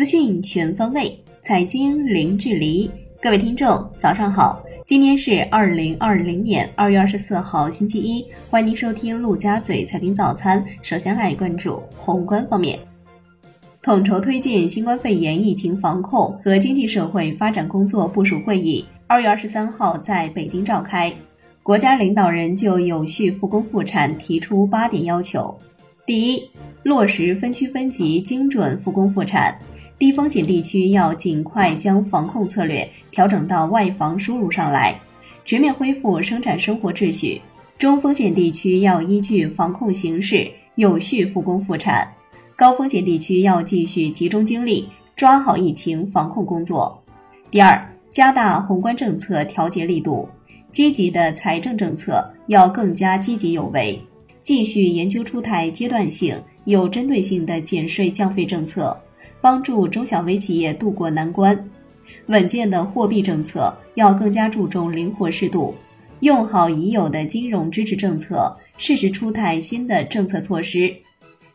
[0.00, 2.90] 资讯全方位，财经零距离。
[3.20, 4.64] 各位听众，早上好！
[4.86, 8.24] 今天是二零二零年二月二十四号，星期一。
[8.48, 10.64] 欢迎您收听陆家嘴财经早餐。
[10.80, 12.78] 首先来关注宏观方面，
[13.82, 21.12] 统筹推进新冠肺炎疫情防控和经济社会发展工作部署会议二月二十三号在北京召开。
[21.62, 25.54] 国家领导人就有序复工复产提出八点要求：
[26.06, 26.42] 第一，
[26.84, 29.54] 落实分区分级精准复工复产。
[30.00, 34.98] 低风险地区要尽快将防控策略调整到外防输入上来，
[35.44, 37.38] 全面恢复生产生活秩序。
[37.76, 42.10] 中风险地区要依据防控形势有序复工复产，
[42.56, 46.98] 高风险地区要继续集中精力抓好疫情防控工作。
[47.50, 50.26] 第二，加大宏观政策调节力度，
[50.72, 54.02] 积极的财政政策要更加积极有为，
[54.42, 58.98] 继续研究出台阶段性、有针对性的减税降费政策。
[59.40, 61.58] 帮助中小微企业渡过难关，
[62.26, 65.74] 稳健的货币政策要更加注重灵活适度，
[66.20, 70.94] 用好已有的金融支持政策，适时出台新的政策措施。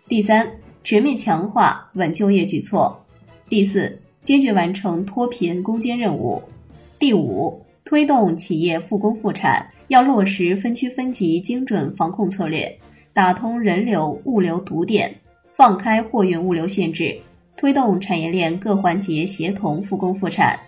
[0.08, 0.48] 第三，
[0.84, 3.06] 全面强化稳就业举措。
[3.48, 6.42] 第四，坚决完成脱贫攻坚任务。
[6.98, 12.76] 第五，推动企业复工复产，要落实分区分级精准防控策略，
[13.14, 15.14] 打通人流物流堵点，
[15.56, 17.16] 放开货运物流限制。
[17.58, 20.60] 推动产业链各环节协同复工复产，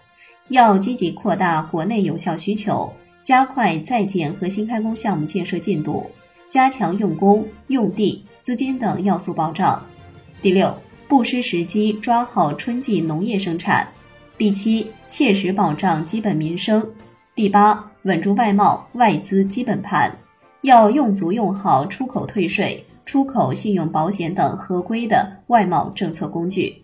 [0.49, 6.09] 要积极扩大国内有效需求，加快在建和新开工项目建设进度，
[6.47, 9.83] 加强用工、用地、资金等要素保障。
[10.41, 10.73] 第六，
[11.07, 13.87] 不失时机抓好春季农业生产。
[14.37, 16.85] 第七，切实保障基本民生。
[17.35, 20.15] 第八，稳住外贸外资基本盘，
[20.61, 22.83] 要用足用好出口退税。
[23.07, 26.75] 出口信用保险等合规的外贸政策工具。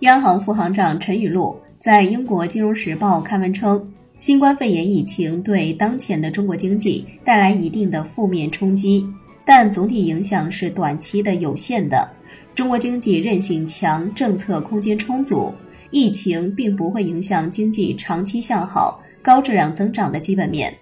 [0.00, 3.84] 央行副行长陈雨露在英国金融时报刊文称，
[4.20, 9.04] 新冠肺炎疫情对当前的中国经济带来一定的负面冲击，
[9.44, 12.08] 但总体影响是短期的、有限的。
[12.54, 15.52] 中国经济韧性强，政策空间充足，
[15.90, 20.72] 疫情并不会影响经济长期向好、高质量增长的基本面。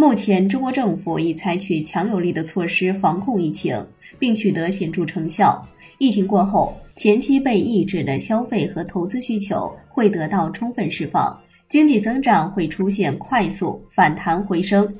[0.00, 3.86] 目前，中国政府已采取强有力的措施防控疫情，
[4.18, 5.62] 并取得显著成效。
[5.98, 11.38] 疫情过后，前期被抑制的消费和投资需求会得到充分释放，
[11.68, 14.90] 经济增长会出现快速反弹回升。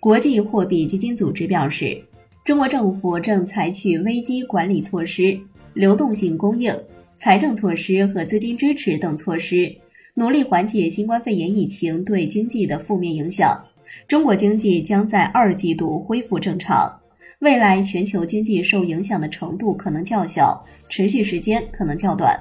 [0.00, 2.02] 国际货币基金组织表示，
[2.46, 5.38] 中国政府正采取危机管理措施、
[5.74, 6.74] 流动性供应、
[7.18, 9.70] 财政措施和资金支持等措施。
[10.18, 13.62] 努力缓解新冠肺炎疫情对经济的负面影响，
[14.08, 16.90] 中国经济将在二季度恢复正常。
[17.40, 22.34] 未来全球经济受影响的程度可能较小，持续时间可能较短。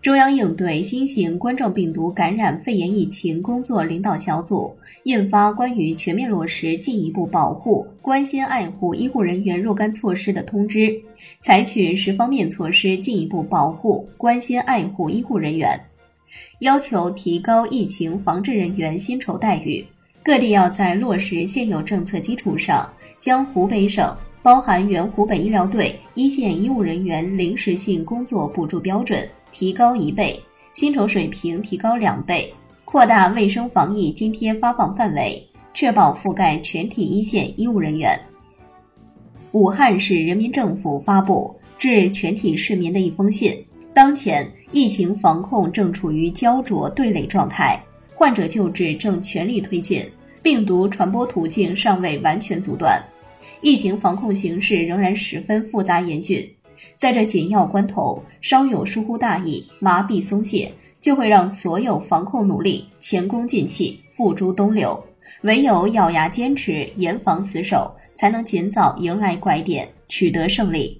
[0.00, 10.98] 中央应对新型冠状病毒感染肺炎疫情工作领导小组印发关于全面落实进一步保护、关心爱护医护人员若干措施的通知，
[11.42, 15.78] 采取十方面措施进一步保护、关心爱护医护人员。
[16.60, 19.84] 要求提高疫情防治人员薪酬待遇，
[20.22, 22.88] 各地要在落实现有政策基础上，
[23.18, 30.40] 将湖北省包含原湖北医疗队一线医务人员临时性工作补助标准提高一倍，
[30.74, 32.52] 薪酬水平提高两倍，
[32.84, 35.44] 扩大卫生防疫津贴发放范围，
[35.74, 38.18] 确保覆盖全体一线医务人员。
[39.50, 43.52] 武汉市人民政府发布致全体市民的一封信，
[43.92, 44.50] 当前。
[44.72, 47.78] 疫情防控正处于焦灼对垒状态，
[48.14, 50.02] 患者救治正全力推进，
[50.42, 52.98] 病毒传播途径尚未完全阻断，
[53.60, 56.50] 疫情防控形势仍然十分复杂严峻。
[56.96, 60.72] 在这紧要关头，稍有疏忽大意、麻痹松懈，
[61.02, 64.98] 就会让所有防控努力前功尽弃、付诸东流。
[65.42, 70.98] 唯有咬牙坚持、严防死守，才能尽早迎来拐点，取得胜利。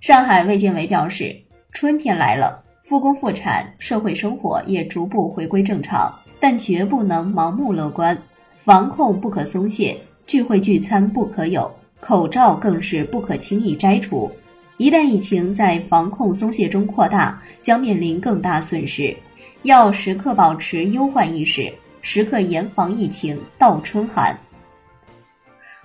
[0.00, 1.40] 上海卫健委表示。
[1.72, 8.16] 春天来了，复工复产，社会生活也逐步回归正常，但绝不能盲目乐观。
[8.58, 9.96] 防控不可松懈，
[10.26, 14.30] 聚会聚餐不可有，口罩更是不可轻易摘除。
[14.78, 19.16] 一旦疫情在防控松懈中扩大，将面临更大损失。
[19.62, 21.72] 要时刻保持忧患意识，
[22.02, 24.36] 时刻严防疫情倒春寒。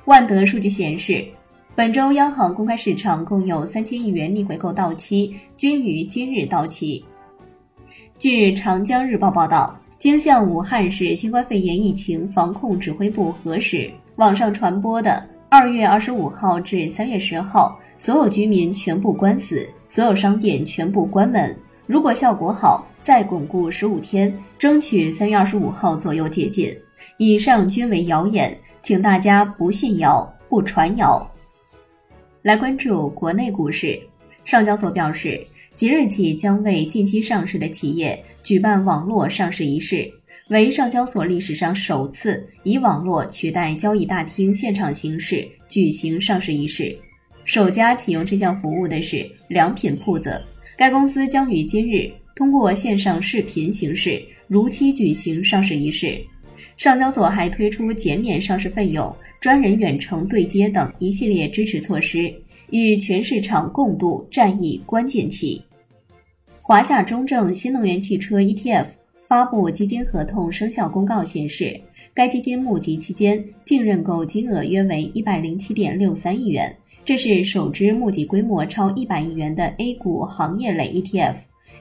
[0.06, 1.26] 万德数据显示。
[1.76, 7.04] 本周央行公开市场共有三千亿元逆回购到期，均于今日到期。
[8.18, 21.54] 据长江日报报道，经向武汉市新冠肺炎疫情防控指挥部核实，网上传播的二月二十五号至三月十号所有居民全部关死，所有商店全部关门。
[21.88, 26.74] 如果效果好，再巩固十五天，争取三月二十五号左右解禁。
[27.18, 31.30] 以上均为谣言，请大家不信谣，不传谣。
[32.46, 34.00] 来关注国内股市，
[34.44, 35.44] 上交所表示，
[35.76, 40.08] 即日起将为近期上市的企业举办网络上市仪式，
[40.50, 46.96] 为上交所历史上首次以网络取代交易大厅现场形式举行上市仪式。
[47.46, 50.40] 首家启用这项服务的是良品铺子，
[50.78, 56.16] 该公司将于今日通过线上视频形式如期举行上市仪式。
[56.78, 62.34] 上交所还推出减免上市费用、专人远程对接等一系列支持措施，
[62.72, 65.62] 与全市场共度战役关键期。
[66.62, 68.88] 华夏中证新能源汽车 ETF
[69.28, 71.80] 发布基金合同生效公告显示，
[72.14, 81.36] 该基金募集期间净认购金额约为一百零七点六三亿元，这是首支募集规模超一百亿元的 A 股行业类 ETF。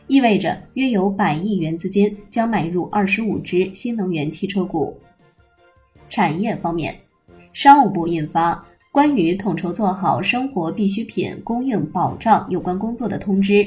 [0.06, 4.94] 意味着约有百亿元资金将买入二十五只新能源汽车股。
[6.10, 6.94] 产业方面，
[7.54, 13.66] 商务部印发关于统筹做好生活必需品供应保障有关工作的通知，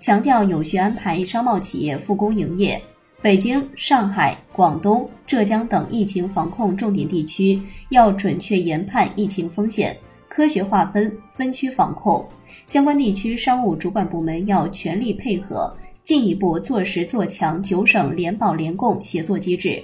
[0.00, 2.80] 强调有序安排商贸企业复工营业。
[3.20, 7.60] 北京、上海、广东、浙江等疫情防控重点地区
[7.90, 9.94] 要准确研判疫情风险，
[10.28, 12.24] 科学划分分区防控。
[12.66, 15.74] 相关地区商务主管部门要全力配合，
[16.04, 19.82] 进一步做实做强九省联保联供协作机制，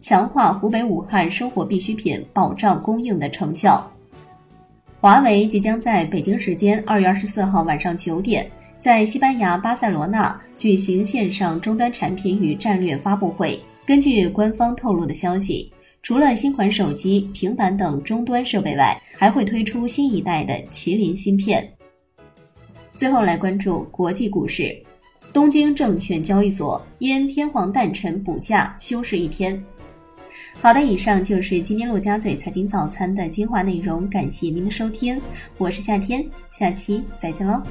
[0.00, 3.90] 强化湖北武汉生活必需品保障供应的成效。
[5.00, 8.48] 华为即将在北京时间二月二十四号晚上九点，
[8.78, 13.58] 在西班牙巴塞罗那举行线上终端产品与战略发布会。
[13.84, 15.72] 根据官方透露的消息，
[16.02, 21.68] 除了新款手机、平板等终端设备外，还会推出新一代的麒麟芯片。
[22.96, 24.80] 最后来关注国际股市，
[25.32, 29.62] 东京证券交易所因天皇诞辰补假休市一天。
[30.60, 35.20] 好的，以上就是今天陆家嘴财经早餐的精华内容，感谢您的收听，
[35.56, 37.62] 我是夏天，下期再见喽。